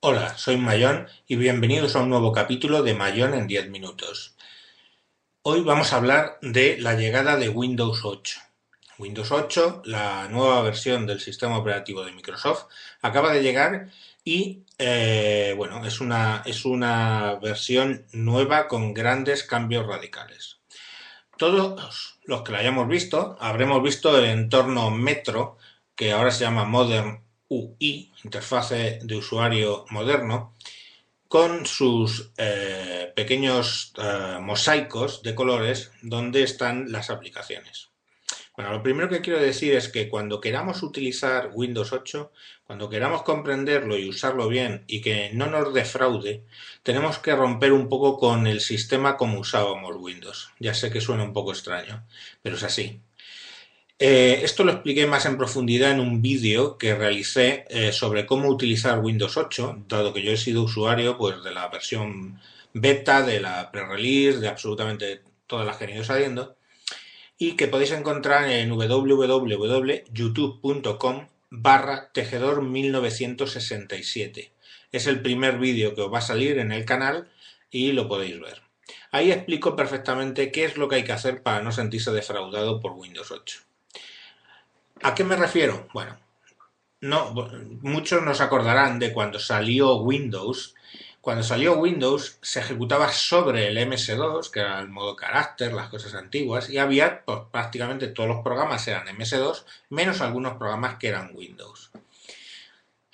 Hola, 0.00 0.38
soy 0.38 0.56
Mayón 0.58 1.08
y 1.26 1.34
bienvenidos 1.34 1.96
a 1.96 2.02
un 2.02 2.10
nuevo 2.10 2.30
capítulo 2.30 2.84
de 2.84 2.94
Mayón 2.94 3.34
en 3.34 3.48
10 3.48 3.68
minutos. 3.68 4.36
Hoy 5.42 5.62
vamos 5.62 5.92
a 5.92 5.96
hablar 5.96 6.38
de 6.40 6.78
la 6.78 6.94
llegada 6.94 7.36
de 7.36 7.48
Windows 7.48 8.02
8. 8.04 8.38
Windows 8.98 9.32
8, 9.32 9.82
la 9.86 10.28
nueva 10.28 10.62
versión 10.62 11.04
del 11.04 11.18
sistema 11.18 11.58
operativo 11.58 12.04
de 12.04 12.12
Microsoft, 12.12 12.66
acaba 13.02 13.32
de 13.32 13.42
llegar 13.42 13.88
y 14.22 14.62
eh, 14.78 15.52
bueno, 15.56 15.84
es 15.84 16.00
una, 16.00 16.44
es 16.46 16.64
una 16.64 17.34
versión 17.42 18.06
nueva 18.12 18.68
con 18.68 18.94
grandes 18.94 19.42
cambios 19.42 19.84
radicales. 19.84 20.58
Todos 21.36 22.20
los 22.22 22.42
que 22.42 22.52
la 22.52 22.58
hayamos 22.58 22.86
visto, 22.86 23.36
habremos 23.40 23.82
visto 23.82 24.16
el 24.16 24.26
entorno 24.26 24.92
Metro, 24.92 25.58
que 25.96 26.12
ahora 26.12 26.30
se 26.30 26.44
llama 26.44 26.66
Modern 26.66 27.27
UI, 27.48 28.12
interfase 28.24 28.98
de 29.02 29.16
usuario 29.16 29.84
moderno, 29.90 30.54
con 31.28 31.66
sus 31.66 32.32
eh, 32.38 33.12
pequeños 33.14 33.92
eh, 33.98 34.38
mosaicos 34.40 35.22
de 35.22 35.34
colores 35.34 35.92
donde 36.02 36.42
están 36.42 36.90
las 36.90 37.10
aplicaciones. 37.10 37.90
Bueno, 38.56 38.72
lo 38.72 38.82
primero 38.82 39.08
que 39.08 39.20
quiero 39.20 39.38
decir 39.38 39.74
es 39.74 39.88
que 39.88 40.08
cuando 40.08 40.40
queramos 40.40 40.82
utilizar 40.82 41.50
Windows 41.54 41.92
8, 41.92 42.32
cuando 42.64 42.88
queramos 42.88 43.22
comprenderlo 43.22 43.96
y 43.96 44.08
usarlo 44.08 44.48
bien 44.48 44.82
y 44.88 45.00
que 45.00 45.30
no 45.32 45.46
nos 45.46 45.72
defraude, 45.72 46.44
tenemos 46.82 47.20
que 47.20 47.36
romper 47.36 47.72
un 47.72 47.88
poco 47.88 48.18
con 48.18 48.48
el 48.48 48.60
sistema 48.60 49.16
como 49.16 49.38
usábamos 49.38 49.94
Windows. 49.96 50.50
Ya 50.58 50.74
sé 50.74 50.90
que 50.90 51.00
suena 51.00 51.22
un 51.22 51.32
poco 51.32 51.52
extraño, 51.52 52.04
pero 52.42 52.56
es 52.56 52.64
así. 52.64 53.00
Eh, 54.00 54.42
esto 54.44 54.62
lo 54.62 54.70
expliqué 54.70 55.08
más 55.08 55.26
en 55.26 55.36
profundidad 55.36 55.90
en 55.90 55.98
un 55.98 56.22
vídeo 56.22 56.78
que 56.78 56.94
realicé 56.94 57.64
eh, 57.68 57.90
sobre 57.92 58.26
cómo 58.26 58.48
utilizar 58.48 59.00
Windows 59.00 59.36
8, 59.36 59.86
dado 59.88 60.12
que 60.12 60.22
yo 60.22 60.30
he 60.30 60.36
sido 60.36 60.62
usuario 60.62 61.18
pues, 61.18 61.42
de 61.42 61.50
la 61.52 61.66
versión 61.68 62.40
beta, 62.72 63.22
de 63.22 63.40
la 63.40 63.72
pre-release, 63.72 64.38
de 64.38 64.46
absolutamente 64.48 65.22
todas 65.48 65.66
las 65.66 65.76
que 65.76 65.84
han 65.84 65.90
ido 65.90 66.04
saliendo, 66.04 66.56
y 67.38 67.56
que 67.56 67.66
podéis 67.66 67.90
encontrar 67.92 68.48
en 68.50 68.70
www.youtube.com 68.70 71.26
barra 71.50 72.12
tejedor 72.12 72.62
1967. 72.62 74.52
Es 74.92 75.06
el 75.08 75.22
primer 75.22 75.58
vídeo 75.58 75.94
que 75.96 76.02
os 76.02 76.12
va 76.12 76.18
a 76.18 76.22
salir 76.22 76.58
en 76.58 76.72
el 76.72 76.84
canal 76.84 77.28
y 77.70 77.92
lo 77.92 78.08
podéis 78.08 78.40
ver. 78.40 78.62
Ahí 79.10 79.32
explico 79.32 79.74
perfectamente 79.76 80.52
qué 80.52 80.64
es 80.64 80.76
lo 80.76 80.88
que 80.88 80.96
hay 80.96 81.04
que 81.04 81.12
hacer 81.12 81.42
para 81.42 81.62
no 81.62 81.72
sentirse 81.72 82.10
defraudado 82.12 82.80
por 82.80 82.92
Windows 82.92 83.30
8. 83.32 83.67
¿A 85.02 85.14
qué 85.14 85.24
me 85.24 85.36
refiero? 85.36 85.88
Bueno, 85.92 86.16
no, 87.00 87.32
muchos 87.82 88.22
nos 88.22 88.40
acordarán 88.40 88.98
de 88.98 89.12
cuando 89.12 89.38
salió 89.38 89.96
Windows. 89.96 90.74
Cuando 91.20 91.42
salió 91.42 91.78
Windows 91.78 92.38
se 92.42 92.60
ejecutaba 92.60 93.08
sobre 93.12 93.68
el 93.68 93.76
MS2, 93.76 94.50
que 94.50 94.60
era 94.60 94.80
el 94.80 94.88
modo 94.88 95.14
carácter, 95.14 95.72
las 95.72 95.88
cosas 95.88 96.14
antiguas, 96.14 96.70
y 96.70 96.78
había 96.78 97.24
pues, 97.24 97.40
prácticamente 97.50 98.08
todos 98.08 98.28
los 98.28 98.42
programas 98.42 98.86
eran 98.88 99.06
MS2, 99.06 99.64
menos 99.90 100.20
algunos 100.20 100.56
programas 100.56 100.96
que 100.98 101.08
eran 101.08 101.30
Windows. 101.34 101.90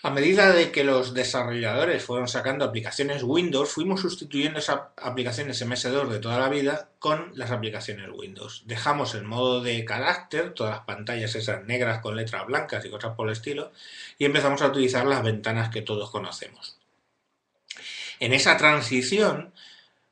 A 0.05 0.11
medida 0.11 0.53
de 0.53 0.71
que 0.71 0.85
los 0.85 1.15
desarrolladores 1.15 2.05
fueron 2.05 2.29
sacando 2.29 2.67
aplicaciones 2.67 3.23
Windows, 3.23 3.71
fuimos 3.71 4.03
sustituyendo 4.03 4.59
esas 4.59 4.81
aplicaciones 4.99 5.67
MS2 5.67 6.09
de 6.09 6.19
toda 6.19 6.39
la 6.39 6.51
vida 6.51 6.91
con 6.99 7.33
las 7.35 7.51
aplicaciones 7.51 8.11
Windows. 8.13 8.65
Dejamos 8.67 9.15
el 9.15 9.25
modo 9.25 9.63
de 9.63 9.83
carácter, 9.87 10.53
todas 10.53 10.75
las 10.75 10.85
pantallas 10.85 11.35
esas 11.37 11.65
negras 11.65 12.01
con 12.01 12.17
letras 12.17 12.45
blancas 12.47 12.85
y 12.85 12.91
cosas 12.91 13.15
por 13.17 13.29
el 13.29 13.33
estilo, 13.33 13.73
y 14.19 14.27
empezamos 14.27 14.61
a 14.61 14.67
utilizar 14.67 15.07
las 15.07 15.23
ventanas 15.23 15.71
que 15.71 15.81
todos 15.81 16.11
conocemos. 16.11 16.77
En 18.21 18.35
esa 18.35 18.59
transición, 18.59 19.55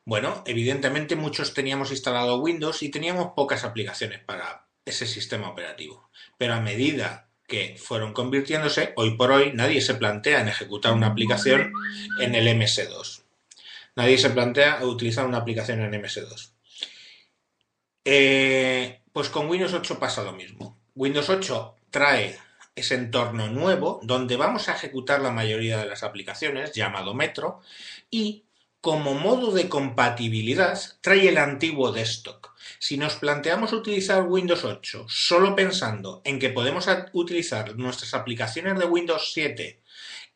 bueno, 0.07 0.43
evidentemente 0.47 1.17
muchos 1.17 1.53
teníamos 1.53 1.91
instalado 1.91 2.41
Windows 2.41 2.83
y 2.83 2.89
teníamos 2.89 3.35
pocas 3.37 3.63
aplicaciones 3.63 4.21
para 4.21 4.65
ese 4.87 5.05
sistema 5.05 5.51
operativo. 5.51 6.09
Pero 6.39 6.55
a 6.55 6.61
medida 6.63 7.29
que 7.53 7.77
fueron 7.77 8.15
convirtiéndose, 8.15 8.95
hoy 8.97 9.15
por 9.15 9.31
hoy 9.31 9.53
nadie 9.53 9.83
se 9.83 9.95
plantea 9.95 10.41
en 10.41 10.49
ejecutar 10.49 10.95
una 10.95 11.09
aplicación 11.09 11.71
en 12.19 12.35
el 12.35 12.49
MS2. 12.49 13.25
Nadie 13.95 14.17
se 14.17 14.31
plantea 14.31 14.83
utilizar 14.87 15.27
una 15.27 15.37
aplicación 15.37 15.83
en 15.83 15.93
MS2. 16.03 16.51
Eh, 18.07 19.03
pues 19.13 19.29
con 19.29 19.51
Windows 19.51 19.75
8 19.75 19.99
pasa 19.99 20.23
lo 20.23 20.33
mismo. 20.33 20.79
Windows 20.95 21.29
8 21.29 21.77
trae 21.91 22.39
ese 22.75 22.95
entorno 22.95 23.49
nuevo 23.49 24.01
donde 24.03 24.37
vamos 24.37 24.71
a 24.71 24.75
ejecutar 24.75 25.21
la 25.21 25.31
mayoría 25.31 25.77
de 25.77 25.85
las 25.87 26.03
aplicaciones, 26.05 26.73
llamado 26.73 27.13
Metro, 27.13 27.61
y 28.11 28.45
como 28.81 29.13
modo 29.13 29.53
de 29.53 29.69
compatibilidad 29.69 30.81
trae 31.03 31.29
el 31.29 31.37
antiguo 31.37 31.93
desktop. 31.93 32.42
Si 32.79 32.97
nos 32.97 33.17
planteamos 33.17 33.73
utilizar 33.73 34.23
Windows 34.23 34.65
8 34.65 35.07
solo 35.09 35.55
pensando 35.55 36.23
en 36.25 36.39
que 36.39 36.51
podemos 36.51 36.87
utilizar 37.13 37.77
nuestras 37.77 38.15
aplicaciones 38.15 38.79
de 38.79 38.87
Windows 38.87 39.33
7 39.33 39.81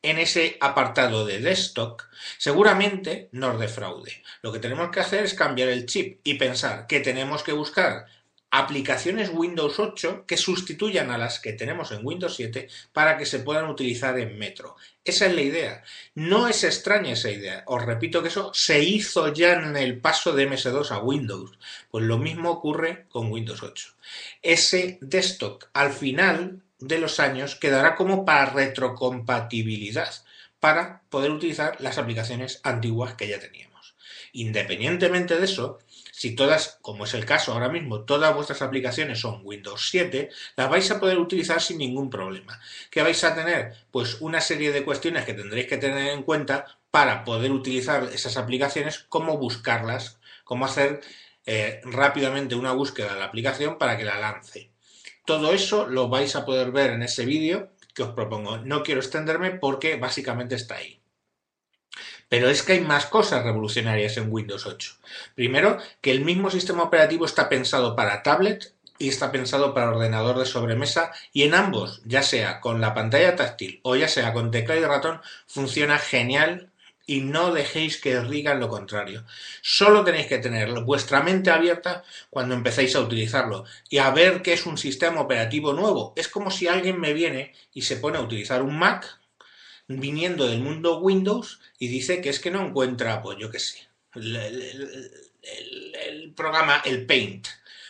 en 0.02 0.18
ese 0.18 0.56
apartado 0.60 1.26
de 1.26 1.40
desktop, 1.40 2.02
seguramente 2.38 3.28
nos 3.32 3.58
defraude. 3.58 4.22
Lo 4.42 4.52
que 4.52 4.58
tenemos 4.58 4.90
que 4.90 5.00
hacer 5.00 5.24
es 5.24 5.34
cambiar 5.34 5.68
el 5.68 5.86
chip 5.86 6.20
y 6.22 6.34
pensar 6.34 6.86
que 6.86 7.00
tenemos 7.00 7.42
que 7.42 7.52
buscar 7.52 8.06
aplicaciones 8.58 9.30
Windows 9.32 9.78
8 9.78 10.24
que 10.26 10.38
sustituyan 10.38 11.10
a 11.10 11.18
las 11.18 11.40
que 11.40 11.52
tenemos 11.52 11.92
en 11.92 12.00
Windows 12.06 12.36
7 12.36 12.68
para 12.92 13.18
que 13.18 13.26
se 13.26 13.40
puedan 13.40 13.68
utilizar 13.68 14.18
en 14.18 14.38
Metro. 14.38 14.76
Esa 15.04 15.26
es 15.26 15.34
la 15.34 15.42
idea. 15.42 15.82
No 16.14 16.48
es 16.48 16.64
extraña 16.64 17.12
esa 17.12 17.30
idea. 17.30 17.64
Os 17.66 17.84
repito 17.84 18.22
que 18.22 18.28
eso 18.28 18.50
se 18.54 18.82
hizo 18.82 19.30
ya 19.32 19.52
en 19.52 19.76
el 19.76 20.00
paso 20.00 20.32
de 20.32 20.48
MS2 20.48 20.90
a 20.90 20.98
Windows. 21.00 21.58
Pues 21.90 22.04
lo 22.04 22.16
mismo 22.16 22.50
ocurre 22.50 23.04
con 23.10 23.30
Windows 23.30 23.62
8. 23.62 23.94
Ese 24.40 24.98
desktop 25.02 25.64
al 25.74 25.92
final 25.92 26.62
de 26.78 26.98
los 26.98 27.20
años 27.20 27.56
quedará 27.56 27.94
como 27.94 28.24
para 28.24 28.46
retrocompatibilidad 28.46 30.14
para 30.60 31.02
poder 31.10 31.30
utilizar 31.30 31.76
las 31.80 31.98
aplicaciones 31.98 32.60
antiguas 32.64 33.14
que 33.14 33.28
ya 33.28 33.38
teníamos. 33.38 33.94
Independientemente 34.32 35.38
de 35.38 35.44
eso, 35.44 35.78
si 36.16 36.34
todas, 36.34 36.78
como 36.80 37.04
es 37.04 37.12
el 37.12 37.26
caso 37.26 37.52
ahora 37.52 37.68
mismo, 37.68 38.00
todas 38.00 38.34
vuestras 38.34 38.62
aplicaciones 38.62 39.20
son 39.20 39.42
Windows 39.44 39.90
7, 39.90 40.30
las 40.56 40.70
vais 40.70 40.90
a 40.90 40.98
poder 40.98 41.18
utilizar 41.18 41.60
sin 41.60 41.76
ningún 41.76 42.08
problema. 42.08 42.58
¿Qué 42.90 43.02
vais 43.02 43.22
a 43.22 43.34
tener? 43.34 43.74
Pues 43.90 44.22
una 44.22 44.40
serie 44.40 44.72
de 44.72 44.82
cuestiones 44.82 45.26
que 45.26 45.34
tendréis 45.34 45.66
que 45.66 45.76
tener 45.76 46.14
en 46.14 46.22
cuenta 46.22 46.78
para 46.90 47.22
poder 47.22 47.52
utilizar 47.52 48.04
esas 48.04 48.38
aplicaciones, 48.38 49.04
cómo 49.10 49.36
buscarlas, 49.36 50.18
cómo 50.44 50.64
hacer 50.64 51.02
eh, 51.44 51.82
rápidamente 51.84 52.54
una 52.54 52.72
búsqueda 52.72 53.12
de 53.12 53.20
la 53.20 53.26
aplicación 53.26 53.76
para 53.76 53.98
que 53.98 54.04
la 54.04 54.18
lance. 54.18 54.70
Todo 55.26 55.52
eso 55.52 55.86
lo 55.86 56.08
vais 56.08 56.34
a 56.34 56.46
poder 56.46 56.70
ver 56.70 56.92
en 56.92 57.02
ese 57.02 57.26
vídeo 57.26 57.72
que 57.92 58.04
os 58.04 58.14
propongo. 58.14 58.56
No 58.56 58.82
quiero 58.82 59.02
extenderme 59.02 59.50
porque 59.50 59.96
básicamente 59.96 60.54
está 60.54 60.76
ahí. 60.76 60.98
Pero 62.28 62.50
es 62.50 62.62
que 62.62 62.74
hay 62.74 62.80
más 62.80 63.06
cosas 63.06 63.44
revolucionarias 63.44 64.16
en 64.16 64.32
Windows 64.32 64.66
8. 64.66 64.94
Primero, 65.34 65.78
que 66.00 66.10
el 66.10 66.24
mismo 66.24 66.50
sistema 66.50 66.82
operativo 66.82 67.24
está 67.24 67.48
pensado 67.48 67.94
para 67.94 68.22
tablet 68.22 68.74
y 68.98 69.08
está 69.08 69.30
pensado 69.30 69.74
para 69.74 69.90
ordenador 69.90 70.38
de 70.38 70.46
sobremesa 70.46 71.12
y 71.32 71.42
en 71.42 71.54
ambos, 71.54 72.02
ya 72.04 72.22
sea 72.22 72.60
con 72.60 72.80
la 72.80 72.94
pantalla 72.94 73.36
táctil 73.36 73.80
o 73.82 73.96
ya 73.96 74.08
sea 74.08 74.32
con 74.32 74.50
teclado 74.50 74.80
y 74.80 74.84
ratón, 74.84 75.20
funciona 75.46 75.98
genial 75.98 76.70
y 77.06 77.20
no 77.20 77.52
dejéis 77.52 78.00
que 78.00 78.18
os 78.18 78.28
digan 78.28 78.58
lo 78.58 78.68
contrario. 78.68 79.24
Solo 79.62 80.04
tenéis 80.04 80.26
que 80.26 80.38
tener 80.38 80.72
vuestra 80.80 81.22
mente 81.22 81.50
abierta 81.50 82.02
cuando 82.30 82.54
empecéis 82.54 82.96
a 82.96 83.00
utilizarlo 83.00 83.64
y 83.88 83.98
a 83.98 84.10
ver 84.10 84.42
qué 84.42 84.52
es 84.52 84.66
un 84.66 84.76
sistema 84.76 85.20
operativo 85.20 85.72
nuevo. 85.72 86.12
Es 86.16 86.28
como 86.28 86.50
si 86.50 86.66
alguien 86.66 87.00
me 87.00 87.12
viene 87.12 87.54
y 87.72 87.82
se 87.82 87.96
pone 87.96 88.18
a 88.18 88.22
utilizar 88.22 88.62
un 88.62 88.76
Mac 88.76 89.20
viniendo 89.88 90.48
del 90.48 90.60
mundo 90.60 90.98
Windows 90.98 91.60
y 91.78 91.88
dice 91.88 92.20
que 92.20 92.30
es 92.30 92.40
que 92.40 92.50
no 92.50 92.66
encuentra, 92.66 93.22
pues 93.22 93.38
yo 93.38 93.50
qué 93.50 93.58
sé, 93.58 93.88
el, 94.14 95.12
programa, 96.34 96.82
el 96.84 97.06
Paint. 97.06 97.46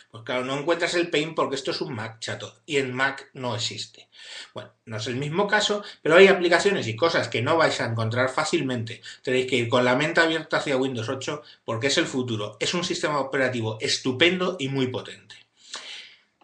Pues 0.09 0.23
claro, 0.23 0.45
no 0.45 0.57
encuentras 0.57 0.93
el 0.93 1.09
Paint 1.09 1.35
porque 1.35 1.55
esto 1.55 1.71
es 1.71 1.81
un 1.81 1.93
Mac 1.93 2.19
chato 2.19 2.61
y 2.65 2.77
en 2.77 2.93
Mac 2.93 3.29
no 3.33 3.55
existe. 3.55 4.07
Bueno, 4.53 4.71
no 4.85 4.97
es 4.97 5.07
el 5.07 5.15
mismo 5.15 5.47
caso, 5.47 5.83
pero 6.01 6.15
hay 6.15 6.27
aplicaciones 6.27 6.87
y 6.87 6.95
cosas 6.95 7.27
que 7.27 7.41
no 7.41 7.57
vais 7.57 7.79
a 7.81 7.85
encontrar 7.85 8.29
fácilmente. 8.29 9.01
Tenéis 9.21 9.47
que 9.47 9.57
ir 9.57 9.67
con 9.67 9.83
la 9.83 9.95
mente 9.95 10.21
abierta 10.21 10.57
hacia 10.57 10.77
Windows 10.77 11.09
8 11.09 11.41
porque 11.65 11.87
es 11.87 11.97
el 11.97 12.05
futuro. 12.05 12.57
Es 12.59 12.73
un 12.73 12.83
sistema 12.83 13.19
operativo 13.19 13.77
estupendo 13.81 14.55
y 14.59 14.69
muy 14.69 14.87
potente. 14.87 15.35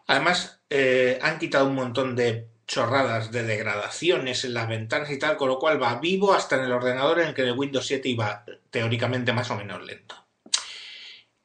Además, 0.07 0.59
eh, 0.69 1.17
han 1.21 1.39
quitado 1.39 1.67
un 1.67 1.75
montón 1.75 2.15
de 2.15 2.47
chorradas 2.67 3.31
de 3.31 3.43
degradaciones 3.43 4.45
en 4.45 4.53
las 4.53 4.67
ventanas 4.67 5.11
y 5.11 5.19
tal, 5.19 5.37
con 5.37 5.49
lo 5.49 5.59
cual 5.59 5.81
va 5.81 5.99
vivo 5.99 6.33
hasta 6.33 6.55
en 6.57 6.63
el 6.63 6.71
ordenador 6.71 7.19
en 7.19 7.29
el 7.29 7.33
que 7.33 7.43
el 7.43 7.57
Windows 7.57 7.87
7 7.87 8.07
iba 8.09 8.45
teóricamente 8.69 9.33
más 9.33 9.51
o 9.51 9.55
menos 9.55 9.83
lento. 9.83 10.15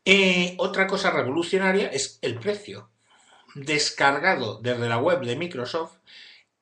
Eh, 0.04 0.54
otra 0.58 0.86
cosa 0.86 1.10
revolucionaria 1.10 1.88
es 1.88 2.18
el 2.22 2.38
precio. 2.38 2.90
Descargado 3.54 4.60
desde 4.60 4.88
la 4.88 4.98
web 4.98 5.20
de 5.20 5.36
Microsoft, 5.36 5.96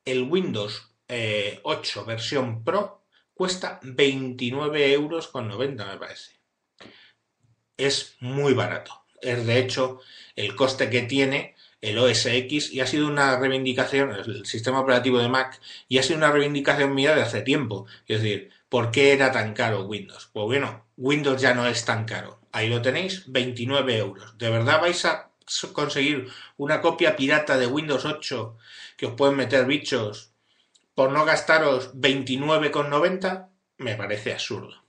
el 0.03 0.23
Windows 0.23 0.89
8 1.07 1.09
eh, 1.09 2.03
versión 2.05 2.63
Pro 2.63 3.03
cuesta 3.33 3.79
29 3.83 4.91
euros 4.93 5.27
con 5.27 5.47
90 5.47 5.85
me 5.85 5.97
parece. 5.97 6.31
Es 7.77 8.15
muy 8.19 8.53
barato. 8.53 9.05
Es 9.21 9.45
de 9.45 9.59
hecho 9.59 10.01
el 10.35 10.55
coste 10.55 10.89
que 10.89 11.03
tiene 11.03 11.55
el 11.81 11.97
OS 11.97 12.25
X 12.25 12.71
y 12.73 12.79
ha 12.79 12.87
sido 12.87 13.07
una 13.07 13.37
reivindicación, 13.37 14.11
el 14.11 14.45
sistema 14.45 14.79
operativo 14.79 15.19
de 15.19 15.29
Mac, 15.29 15.59
y 15.87 15.97
ha 15.97 16.03
sido 16.03 16.17
una 16.17 16.31
reivindicación 16.31 16.93
mía 16.93 17.15
de 17.15 17.21
hace 17.21 17.41
tiempo. 17.41 17.85
Es 18.07 18.21
decir, 18.21 18.51
¿por 18.69 18.91
qué 18.91 19.13
era 19.13 19.31
tan 19.31 19.53
caro 19.53 19.83
Windows? 19.83 20.29
Pues 20.33 20.45
bueno, 20.45 20.85
Windows 20.97 21.41
ya 21.41 21.53
no 21.53 21.67
es 21.67 21.85
tan 21.85 22.05
caro. 22.05 22.39
Ahí 22.51 22.69
lo 22.69 22.81
tenéis, 22.81 23.23
29 23.27 23.97
euros. 23.97 24.37
¿De 24.37 24.49
verdad 24.49 24.81
vais 24.81 25.05
a 25.05 25.29
conseguir 25.73 26.27
una 26.57 26.81
copia 26.81 27.15
pirata 27.15 27.57
de 27.57 27.67
Windows 27.67 28.05
8 28.05 28.57
que 28.97 29.05
os 29.05 29.13
pueden 29.13 29.37
meter 29.37 29.65
bichos 29.65 30.31
por 30.95 31.11
no 31.11 31.25
gastaros 31.25 31.93
29,90? 31.93 33.49
Me 33.77 33.95
parece 33.95 34.33
absurdo. 34.33 34.86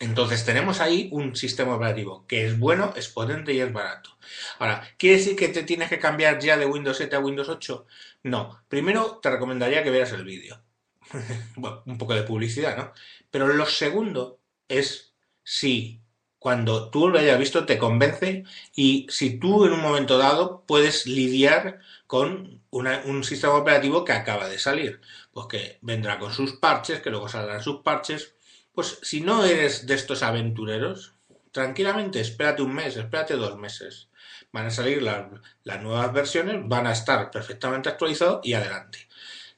Entonces 0.00 0.44
tenemos 0.44 0.80
ahí 0.80 1.08
un 1.12 1.36
sistema 1.36 1.76
operativo 1.76 2.26
que 2.26 2.46
es 2.46 2.58
bueno, 2.58 2.92
es 2.96 3.08
potente 3.08 3.52
y 3.52 3.60
es 3.60 3.72
barato. 3.72 4.16
Ahora, 4.58 4.86
¿quiere 4.98 5.18
decir 5.18 5.36
que 5.36 5.48
te 5.48 5.62
tienes 5.62 5.88
que 5.88 5.98
cambiar 5.98 6.40
ya 6.40 6.56
de 6.56 6.66
Windows 6.66 6.96
7 6.96 7.16
a 7.16 7.20
Windows 7.20 7.48
8? 7.48 7.86
No. 8.24 8.62
Primero 8.68 9.20
te 9.22 9.30
recomendaría 9.30 9.82
que 9.82 9.90
vieras 9.90 10.12
el 10.12 10.24
vídeo. 10.24 10.60
un 11.86 11.98
poco 11.98 12.14
de 12.14 12.22
publicidad, 12.22 12.76
¿no? 12.76 12.92
Pero 13.30 13.48
lo 13.48 13.66
segundo 13.66 14.40
es 14.68 15.14
si 15.42 16.00
cuando 16.38 16.90
tú 16.90 17.08
lo 17.08 17.18
hayas 17.18 17.38
visto 17.38 17.64
te 17.64 17.78
convence 17.78 18.44
y 18.74 19.06
si 19.08 19.38
tú 19.38 19.64
en 19.64 19.72
un 19.72 19.80
momento 19.80 20.18
dado 20.18 20.64
puedes 20.66 21.06
lidiar 21.06 21.80
con 22.06 22.60
un 22.70 23.24
sistema 23.24 23.54
operativo 23.54 24.04
que 24.04 24.12
acaba 24.12 24.48
de 24.48 24.58
salir, 24.58 25.00
pues 25.32 25.46
que 25.46 25.78
vendrá 25.80 26.18
con 26.18 26.32
sus 26.32 26.52
parches, 26.54 27.00
que 27.00 27.10
luego 27.10 27.28
saldrán 27.28 27.62
sus 27.62 27.80
parches, 27.80 28.33
pues 28.74 28.98
si 29.02 29.20
no 29.20 29.44
eres 29.44 29.86
de 29.86 29.94
estos 29.94 30.22
aventureros, 30.22 31.14
tranquilamente 31.52 32.20
espérate 32.20 32.62
un 32.62 32.74
mes, 32.74 32.96
espérate 32.96 33.34
dos 33.34 33.56
meses. 33.56 34.08
Van 34.52 34.66
a 34.66 34.70
salir 34.70 35.02
las 35.02 35.82
nuevas 35.82 36.12
versiones, 36.12 36.60
van 36.66 36.86
a 36.86 36.92
estar 36.92 37.30
perfectamente 37.30 37.88
actualizados 37.88 38.40
y 38.44 38.54
adelante. 38.54 39.08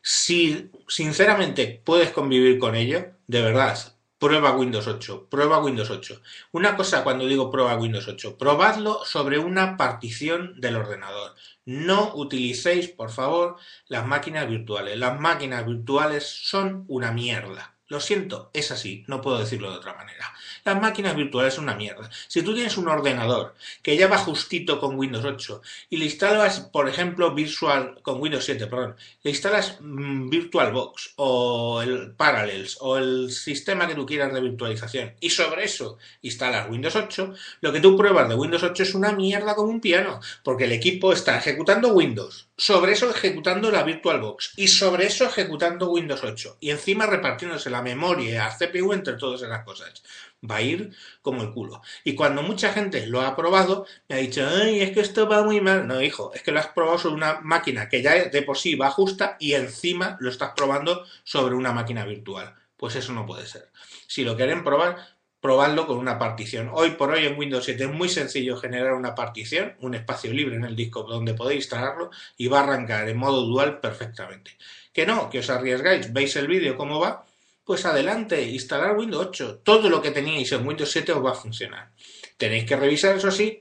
Si 0.03 0.71
sinceramente 0.87 1.83
puedes 1.85 2.11
convivir 2.11 2.59
con 2.59 2.75
ello, 2.75 3.13
de 3.27 3.43
verdad, 3.43 3.97
prueba 4.19 4.57
Windows 4.57 4.87
8, 4.87 5.29
prueba 5.31 5.59
Windows 5.59 5.91
8. 5.91 6.23
Una 6.53 6.77
cosa 6.77 7.03
cuando 7.03 7.27
digo 7.27 7.51
prueba 7.51 7.77
Windows 7.77 8.09
8, 8.09 8.39
probadlo 8.39 9.05
sobre 9.05 9.39
una 9.39 9.77
partición 9.77 10.61
del 10.61 10.77
ordenador. 10.77 11.35
No 11.65 12.15
utilicéis, 12.15 12.89
por 12.89 13.11
favor, 13.11 13.57
las 13.89 14.07
máquinas 14.07 14.49
virtuales. 14.49 14.99
Las 14.99 15.19
máquinas 15.19 15.67
virtuales 15.67 16.25
son 16.25 16.85
una 16.89 17.13
mierda. 17.13 17.76
Lo 17.89 18.01
siento, 18.01 18.51
es 18.53 18.73
así, 18.73 19.05
no 19.07 19.21
puedo 19.21 19.39
decirlo 19.39 19.71
de 19.71 19.77
otra 19.77 19.95
manera. 19.95 20.33
Las 20.65 20.81
máquinas 20.81 21.15
virtuales 21.15 21.55
son 21.55 21.65
una 21.65 21.77
mierda. 21.77 22.11
Si 22.27 22.43
tú 22.43 22.53
tienes 22.53 22.77
un 22.77 22.89
ordenador 22.89 23.55
que 23.81 23.97
ya 23.97 24.09
va 24.09 24.19
justito 24.19 24.81
con 24.81 24.99
Windows 24.99 25.25
8 25.25 25.63
y 25.91 25.99
le 25.99 26.07
instalas, 26.07 26.59
por 26.59 26.89
ejemplo, 26.89 27.33
Visual 27.33 28.01
con 28.03 28.21
Windows 28.21 28.45
7, 28.45 28.67
perdón, 28.67 28.97
le 29.23 29.31
instalas 29.31 29.79
mm, 29.81 30.29
VirtualBox 30.29 31.13
o 31.17 31.81
el 31.81 32.13
Parallels 32.13 32.77
o 32.81 32.97
el 32.97 33.31
sistema 33.31 33.87
que 33.87 33.95
tú 33.95 34.05
quieras 34.05 34.35
de 34.35 34.41
virtualización 34.41 35.15
y 35.21 35.31
sobre 35.31 35.65
eso 35.65 35.99
instalas 36.23 36.69
Windows 36.69 36.97
8, 36.97 37.35
lo 37.61 37.73
que 37.73 37.81
tú 37.81 37.97
pruebas 37.97 38.29
de 38.29 38.35
Windows 38.35 38.65
8 38.65 38.83
es 38.83 38.95
una 38.95 39.13
mierda 39.13 39.55
como 39.55 39.71
un 39.71 39.81
piano, 39.81 40.21
porque 40.43 40.65
el 40.65 40.73
equipo 40.73 41.13
está 41.13 41.39
ejecutando 41.39 41.91
Windows, 41.91 42.46
sobre 42.57 42.93
eso 42.93 43.11
ejecutando 43.11 43.71
la 43.71 43.83
VirtualBox 43.83 44.55
y 44.57 44.69
sobre 44.69 45.07
eso 45.07 45.27
ejecutando 45.27 45.91
Windows 45.91 46.25
8 46.25 46.57
y 46.61 46.71
encima 46.71 47.07
repartiéndose 47.07 47.69
la 47.69 47.83
memoria 47.83 48.47
la 48.47 48.57
CPU 48.57 48.93
entre 48.93 49.15
todas 49.15 49.43
esas 49.43 49.65
cosas 49.65 50.03
va 50.49 50.57
a 50.57 50.63
ir 50.63 50.93
como 51.23 51.43
el 51.43 51.53
culo. 51.53 51.83
Y 52.05 52.15
cuando 52.15 52.43
mucha 52.43 52.73
gente 52.73 53.07
lo 53.07 53.21
ha 53.21 53.37
probado, 53.37 53.87
me 54.09 54.17
ha 54.17 54.19
dicho, 54.19 54.47
ay, 54.47 54.81
es 54.81 54.93
que 54.93 55.01
esto 55.01 55.29
va 55.29 55.43
muy 55.43 55.61
mal. 55.61 55.87
No, 55.87 56.01
hijo, 56.01 56.33
es 56.35 56.43
que 56.43 56.53
lo 56.53 56.61
has 56.61 56.69
probado 56.69 56.99
sobre 56.99 57.17
una 57.17 57.41
máquina 57.41 57.89
que 57.89 58.03
ya 58.03 58.27
de 58.27 58.43
por 58.43 58.59
sí 58.59 58.75
va 58.75 58.91
justa 58.91 59.37
y 59.41 59.55
encima 59.55 60.17
lo 60.21 60.31
estás 60.31 60.53
probando 60.57 61.05
sobre 61.25 61.55
una 61.55 61.73
máquina 61.73 62.05
virtual. 62.05 62.55
Pues 62.77 62.95
eso 62.97 63.13
no 63.13 63.27
puede 63.27 63.47
ser. 63.47 63.71
Si 64.07 64.23
lo 64.23 64.37
quieren 64.37 64.63
probar, 64.63 65.16
probadlo 65.47 65.87
con 65.87 65.99
una 65.99 66.19
partición. 66.19 66.71
Hoy 66.73 66.91
por 66.91 67.13
hoy 67.13 67.25
en 67.25 67.39
Windows 67.39 67.65
7 67.67 67.85
es 67.85 67.91
muy 67.91 68.09
sencillo 68.09 68.57
generar 68.57 68.95
una 68.95 69.15
partición, 69.15 69.77
un 69.79 69.95
espacio 69.95 70.33
libre 70.33 70.57
en 70.57 70.65
el 70.65 70.75
disco 70.75 71.05
donde 71.05 71.35
podéis 71.35 71.67
instalarlo 71.67 72.11
y 72.37 72.49
va 72.49 72.59
a 72.59 72.63
arrancar 72.65 73.09
en 73.09 73.17
modo 73.17 73.43
dual 73.43 73.79
perfectamente. 73.79 74.57
Que 74.93 75.07
no, 75.07 75.31
que 75.31 75.39
os 75.39 75.49
arriesgáis, 75.49 76.13
veis 76.13 76.35
el 76.35 76.49
vídeo 76.49 76.77
cómo 76.77 76.99
va 76.99 77.25
pues 77.65 77.87
adelante, 77.87 78.43
instalar 78.43 78.97
Windows 78.97 79.29
8. 79.29 79.61
Todo 79.63 79.89
lo 79.89 80.03
que 80.03 80.11
teníais 80.11 80.51
en 80.51 80.67
Windows 80.67 80.91
7 80.91 81.13
os 81.13 81.25
va 81.25 81.31
a 81.31 81.35
funcionar. 81.35 81.93
Tenéis 82.37 82.65
que 82.65 82.75
revisar, 82.75 83.15
eso 83.17 83.31
sí, 83.31 83.61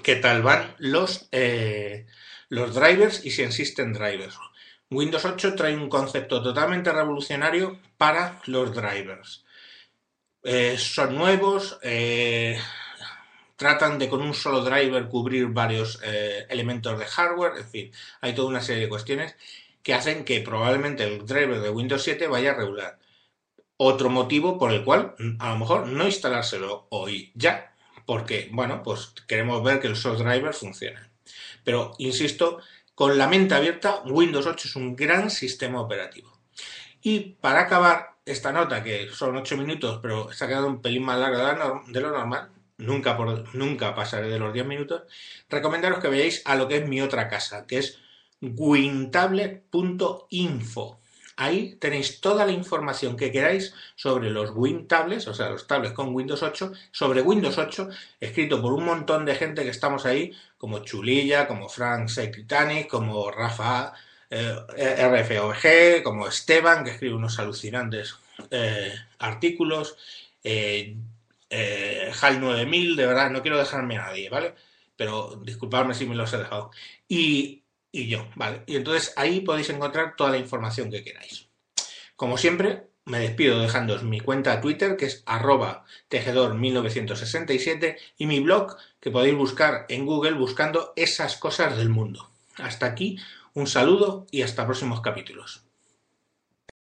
qué 0.00 0.14
tal 0.14 0.42
van 0.42 0.76
los, 0.78 1.28
eh, 1.32 2.06
los 2.50 2.72
drivers 2.72 3.24
y 3.24 3.32
si 3.32 3.42
existen 3.42 3.92
drivers. 3.92 4.38
Windows 4.90 5.24
8 5.24 5.56
trae 5.56 5.74
un 5.74 5.88
concepto 5.88 6.40
totalmente 6.40 6.92
revolucionario 6.92 7.80
para 7.96 8.40
los 8.46 8.72
drivers. 8.72 9.44
Eh, 10.50 10.78
son 10.78 11.14
nuevos, 11.14 11.78
eh, 11.82 12.58
tratan 13.54 13.98
de 13.98 14.08
con 14.08 14.22
un 14.22 14.32
solo 14.32 14.62
driver 14.62 15.06
cubrir 15.06 15.48
varios 15.48 16.00
elementos 16.48 16.98
de 16.98 17.04
hardware, 17.04 17.58
en 17.58 17.68
fin, 17.68 17.92
hay 18.22 18.34
toda 18.34 18.48
una 18.48 18.62
serie 18.62 18.84
de 18.84 18.88
cuestiones 18.88 19.36
que 19.82 19.92
hacen 19.92 20.24
que 20.24 20.40
probablemente 20.40 21.04
el 21.04 21.26
driver 21.26 21.60
de 21.60 21.68
Windows 21.68 22.02
7 22.02 22.28
vaya 22.28 22.52
a 22.52 22.54
regular. 22.54 22.98
Otro 23.76 24.08
motivo 24.08 24.58
por 24.58 24.72
el 24.72 24.84
cual 24.84 25.14
a 25.38 25.50
lo 25.50 25.58
mejor 25.58 25.86
no 25.86 26.06
instalárselo 26.06 26.86
hoy 26.88 27.30
ya, 27.34 27.74
porque, 28.06 28.48
bueno, 28.50 28.82
pues 28.82 29.12
queremos 29.26 29.62
ver 29.62 29.80
que 29.80 29.90
los 29.90 30.00
soft 30.00 30.22
drivers 30.22 30.56
funcionan. 30.56 31.10
Pero, 31.62 31.92
insisto, 31.98 32.60
con 32.94 33.18
la 33.18 33.28
mente 33.28 33.54
abierta, 33.54 34.00
Windows 34.06 34.46
8 34.46 34.66
es 34.66 34.76
un 34.76 34.96
gran 34.96 35.30
sistema 35.30 35.78
operativo. 35.78 36.40
Y 37.02 37.36
para 37.38 37.60
acabar 37.60 38.17
esta 38.28 38.52
nota, 38.52 38.82
que 38.82 39.08
son 39.10 39.36
8 39.36 39.56
minutos, 39.56 40.00
pero 40.02 40.32
se 40.32 40.44
ha 40.44 40.48
quedado 40.48 40.66
un 40.66 40.82
pelín 40.82 41.04
más 41.04 41.18
larga 41.18 41.82
de 41.86 42.00
lo 42.00 42.10
normal, 42.10 42.50
nunca, 42.78 43.16
por, 43.16 43.54
nunca 43.54 43.94
pasaré 43.94 44.28
de 44.28 44.38
los 44.38 44.52
10 44.52 44.66
minutos, 44.66 45.02
recomendaros 45.48 46.00
que 46.00 46.08
veáis 46.08 46.42
a 46.44 46.54
lo 46.54 46.68
que 46.68 46.76
es 46.78 46.88
mi 46.88 47.00
otra 47.00 47.28
casa, 47.28 47.66
que 47.66 47.78
es 47.78 47.98
wintablet.info. 48.40 51.00
Ahí 51.36 51.76
tenéis 51.76 52.20
toda 52.20 52.44
la 52.44 52.50
información 52.50 53.16
que 53.16 53.30
queráis 53.30 53.72
sobre 53.94 54.30
los 54.30 54.50
WinTablets, 54.54 55.28
o 55.28 55.34
sea, 55.34 55.50
los 55.50 55.68
tablets 55.68 55.94
con 55.94 56.12
Windows 56.12 56.42
8, 56.42 56.72
sobre 56.90 57.22
Windows 57.22 57.58
8, 57.58 57.88
escrito 58.18 58.60
por 58.60 58.72
un 58.72 58.84
montón 58.84 59.24
de 59.24 59.36
gente 59.36 59.62
que 59.62 59.70
estamos 59.70 60.04
ahí, 60.04 60.32
como 60.56 60.80
Chulilla, 60.80 61.46
como 61.46 61.68
Frank 61.68 62.10
Titanic, 62.32 62.88
como 62.88 63.30
Rafa 63.30 63.94
eh, 64.30 64.54
RFOG, 64.76 66.02
como 66.02 66.28
Esteban, 66.28 66.84
que 66.84 66.90
escribe 66.90 67.14
unos 67.14 67.38
alucinantes 67.38 68.16
eh, 68.50 68.94
artículos, 69.18 69.96
eh, 70.44 70.96
HAL 72.20 72.40
9000, 72.40 72.96
de 72.96 73.06
verdad, 73.06 73.30
no 73.30 73.42
quiero 73.42 73.58
dejarme 73.58 73.96
a 73.96 74.06
nadie, 74.06 74.28
¿vale? 74.28 74.54
Pero 74.96 75.40
disculpadme 75.44 75.94
si 75.94 76.06
me 76.06 76.14
los 76.14 76.32
he 76.32 76.38
dejado. 76.38 76.70
Y 77.08 77.62
y 77.90 78.08
yo, 78.08 78.26
¿vale? 78.34 78.62
Y 78.66 78.76
entonces 78.76 79.12
ahí 79.16 79.40
podéis 79.40 79.70
encontrar 79.70 80.14
toda 80.16 80.30
la 80.30 80.38
información 80.38 80.90
que 80.90 81.02
queráis. 81.02 81.48
Como 82.16 82.36
siempre, 82.36 82.88
me 83.04 83.20
despido 83.20 83.60
dejándoos 83.60 84.02
mi 84.02 84.20
cuenta 84.20 84.60
Twitter, 84.60 84.96
que 84.96 85.06
es 85.06 85.22
arroba 85.26 85.84
tejedor1967, 86.10 87.96
y 88.18 88.26
mi 88.26 88.40
blog, 88.40 88.76
que 89.00 89.10
podéis 89.10 89.36
buscar 89.36 89.86
en 89.88 90.04
Google 90.04 90.32
buscando 90.32 90.92
esas 90.96 91.36
cosas 91.36 91.76
del 91.76 91.88
mundo. 91.88 92.30
Hasta 92.56 92.86
aquí, 92.86 93.18
un 93.58 93.66
saludo 93.66 94.26
y 94.30 94.42
hasta 94.42 94.64
próximos 94.64 95.00
capítulos. 95.00 95.67